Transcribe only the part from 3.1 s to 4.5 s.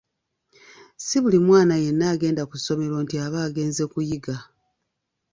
aba agenze kuyiga.